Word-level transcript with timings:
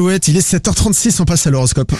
Alouette, 0.00 0.28
il 0.28 0.36
est 0.36 0.48
7h36, 0.48 1.20
on 1.20 1.24
passe 1.24 1.48
à 1.48 1.50
l'horoscope. 1.50 1.90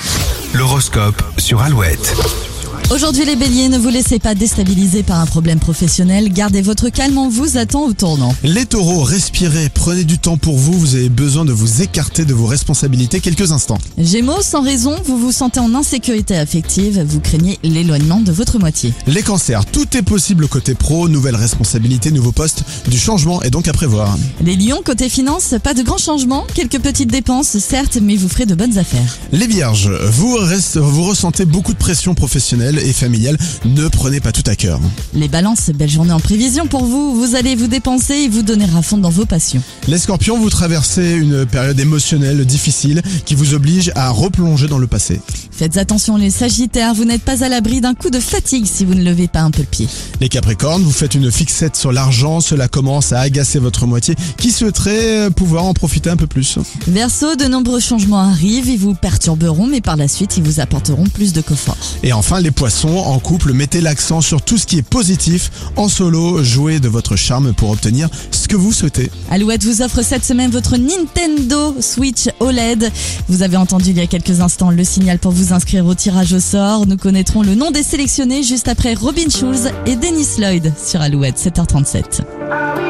L'horoscope 0.54 1.20
sur 1.36 1.60
Alouette. 1.62 2.47
Aujourd'hui 2.90 3.26
les 3.26 3.36
béliers, 3.36 3.68
ne 3.68 3.76
vous 3.76 3.90
laissez 3.90 4.18
pas 4.18 4.34
déstabiliser 4.34 5.02
par 5.02 5.20
un 5.20 5.26
problème 5.26 5.58
professionnel, 5.58 6.32
gardez 6.32 6.62
votre 6.62 6.88
calme, 6.88 7.18
on 7.18 7.28
vous 7.28 7.58
attend 7.58 7.82
au 7.82 7.92
tournant. 7.92 8.34
Les 8.42 8.64
taureaux, 8.64 9.02
respirez, 9.02 9.68
prenez 9.68 10.04
du 10.04 10.18
temps 10.18 10.38
pour 10.38 10.56
vous, 10.56 10.72
vous 10.72 10.94
avez 10.94 11.10
besoin 11.10 11.44
de 11.44 11.52
vous 11.52 11.82
écarter 11.82 12.24
de 12.24 12.32
vos 12.32 12.46
responsabilités 12.46 13.20
quelques 13.20 13.52
instants. 13.52 13.76
Gémeaux, 13.98 14.40
sans 14.40 14.62
raison, 14.62 14.96
vous 15.04 15.18
vous 15.18 15.32
sentez 15.32 15.60
en 15.60 15.74
insécurité 15.74 16.38
affective, 16.38 17.04
vous 17.06 17.20
craignez 17.20 17.58
l'éloignement 17.62 18.20
de 18.20 18.32
votre 18.32 18.58
moitié. 18.58 18.94
Les 19.06 19.22
cancers, 19.22 19.66
tout 19.66 19.94
est 19.94 20.02
possible 20.02 20.48
côté 20.48 20.74
pro, 20.74 21.10
nouvelles 21.10 21.36
responsabilités, 21.36 22.10
nouveaux 22.10 22.32
postes, 22.32 22.62
du 22.88 22.98
changement 22.98 23.42
est 23.42 23.50
donc 23.50 23.68
à 23.68 23.74
prévoir. 23.74 24.16
Les 24.42 24.56
lions, 24.56 24.80
côté 24.82 25.10
finance, 25.10 25.54
pas 25.62 25.74
de 25.74 25.82
grands 25.82 25.98
changements, 25.98 26.46
quelques 26.54 26.78
petites 26.80 27.10
dépenses 27.10 27.58
certes, 27.58 27.98
mais 28.00 28.16
vous 28.16 28.30
ferez 28.30 28.46
de 28.46 28.54
bonnes 28.54 28.78
affaires. 28.78 29.18
Les 29.32 29.46
vierges, 29.46 29.90
vous, 30.10 30.38
vous 30.76 31.02
ressentez 31.04 31.44
beaucoup 31.44 31.74
de 31.74 31.78
pression 31.78 32.14
professionnelle 32.14 32.77
et 32.78 32.92
familiale, 32.92 33.36
ne 33.64 33.88
prenez 33.88 34.20
pas 34.20 34.32
tout 34.32 34.42
à 34.46 34.56
cœur. 34.56 34.80
Les 35.14 35.28
balances, 35.28 35.70
belle 35.70 35.90
journée 35.90 36.12
en 36.12 36.20
prévision 36.20 36.66
pour 36.66 36.84
vous, 36.84 37.14
vous 37.14 37.34
allez 37.34 37.54
vous 37.54 37.66
dépenser 37.66 38.14
et 38.14 38.28
vous 38.28 38.42
donner 38.42 38.66
à 38.76 38.82
fond 38.82 38.98
dans 38.98 39.10
vos 39.10 39.26
passions. 39.26 39.62
Les 39.86 39.98
scorpions, 39.98 40.38
vous 40.38 40.50
traversez 40.50 41.12
une 41.12 41.46
période 41.46 41.78
émotionnelle 41.78 42.44
difficile 42.44 43.02
qui 43.24 43.34
vous 43.34 43.54
oblige 43.54 43.92
à 43.94 44.10
replonger 44.10 44.66
dans 44.66 44.78
le 44.78 44.86
passé. 44.86 45.20
Faites 45.50 45.76
attention 45.76 46.16
les 46.16 46.30
sagittaires, 46.30 46.94
vous 46.94 47.04
n'êtes 47.04 47.22
pas 47.22 47.42
à 47.42 47.48
l'abri 47.48 47.80
d'un 47.80 47.94
coup 47.94 48.10
de 48.10 48.20
fatigue 48.20 48.64
si 48.64 48.84
vous 48.84 48.94
ne 48.94 49.02
levez 49.02 49.26
pas 49.26 49.40
un 49.40 49.50
peu 49.50 49.62
le 49.62 49.66
pied. 49.66 49.88
Les 50.20 50.28
capricornes, 50.28 50.82
vous 50.82 50.92
faites 50.92 51.16
une 51.16 51.32
fixette 51.32 51.74
sur 51.74 51.90
l'argent, 51.90 52.40
cela 52.40 52.68
commence 52.68 53.12
à 53.12 53.20
agacer 53.20 53.58
votre 53.58 53.86
moitié 53.86 54.14
qui 54.36 54.52
souhaiterait 54.52 55.26
euh, 55.26 55.30
pouvoir 55.30 55.64
en 55.64 55.74
profiter 55.74 56.10
un 56.10 56.16
peu 56.16 56.28
plus? 56.28 56.58
Verseau, 56.86 57.34
de 57.34 57.46
nombreux 57.46 57.80
changements 57.80 58.20
arrivent, 58.20 58.68
ils 58.68 58.78
vous 58.78 58.94
perturberont, 58.94 59.66
mais 59.66 59.80
par 59.80 59.96
la 59.96 60.06
suite, 60.06 60.36
ils 60.36 60.42
vous 60.44 60.60
apporteront 60.60 61.06
plus 61.06 61.32
de 61.32 61.40
confort. 61.40 61.76
Et 62.02 62.12
enfin, 62.12 62.40
les 62.40 62.50
poissons, 62.50 62.67
en 62.84 63.18
couple, 63.18 63.52
mettez 63.52 63.80
l'accent 63.80 64.20
sur 64.20 64.42
tout 64.42 64.58
ce 64.58 64.66
qui 64.66 64.78
est 64.78 64.82
positif. 64.82 65.50
En 65.76 65.88
solo, 65.88 66.42
jouez 66.42 66.80
de 66.80 66.88
votre 66.88 67.16
charme 67.16 67.54
pour 67.54 67.70
obtenir 67.70 68.08
ce 68.30 68.46
que 68.46 68.56
vous 68.56 68.72
souhaitez. 68.72 69.10
Alouette 69.30 69.64
vous 69.64 69.82
offre 69.82 70.02
cette 70.02 70.24
semaine 70.24 70.50
votre 70.50 70.76
Nintendo 70.76 71.74
Switch 71.80 72.28
OLED. 72.40 72.90
Vous 73.28 73.42
avez 73.42 73.56
entendu 73.56 73.90
il 73.90 73.96
y 73.96 74.00
a 74.00 74.06
quelques 74.06 74.40
instants 74.40 74.70
le 74.70 74.84
signal 74.84 75.18
pour 75.18 75.32
vous 75.32 75.52
inscrire 75.52 75.86
au 75.86 75.94
tirage 75.94 76.32
au 76.32 76.40
sort. 76.40 76.86
Nous 76.86 76.96
connaîtrons 76.96 77.42
le 77.42 77.54
nom 77.54 77.70
des 77.70 77.82
sélectionnés 77.82 78.42
juste 78.42 78.68
après 78.68 78.94
Robin 78.94 79.28
Schulz 79.30 79.70
et 79.86 79.96
Dennis 79.96 80.38
Lloyd 80.38 80.72
sur 80.84 81.00
Alouette 81.00 81.38
7h37. 81.38 82.87